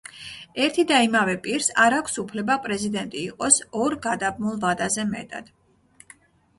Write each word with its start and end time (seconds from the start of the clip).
ერთი 0.61 0.85
და 0.91 1.01
იმავე 1.07 1.35
პირს 1.43 1.67
არ 1.83 1.97
აქვს 1.99 2.17
უფლება 2.25 2.57
პრეზიდენტი 2.65 3.23
იყოს 3.29 3.63
ორ 3.85 3.99
გადაბმულ 4.09 4.61
ვადაზე 4.69 5.11
მეტად. 5.17 5.57